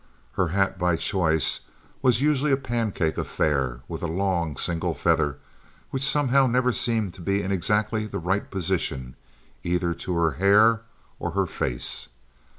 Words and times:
Her 0.31 0.47
hat, 0.47 0.79
by 0.79 0.95
choice, 0.95 1.59
was 2.01 2.23
usually 2.23 2.51
a 2.51 2.57
pancake 2.57 3.19
affair 3.19 3.81
with 3.87 4.01
a 4.01 4.07
long, 4.07 4.57
single 4.57 4.95
feather, 4.95 5.37
which 5.91 6.01
somehow 6.01 6.47
never 6.47 6.73
seemed 6.73 7.13
to 7.13 7.21
be 7.21 7.43
in 7.43 7.51
exactly 7.51 8.07
the 8.07 8.17
right 8.17 8.49
position, 8.49 9.15
either 9.61 9.93
to 9.93 10.15
her 10.15 10.31
hair 10.31 10.81
or 11.19 11.33
her 11.37 11.45
face. 11.45 12.09